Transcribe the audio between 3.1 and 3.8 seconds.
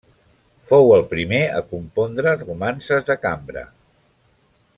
de cambra.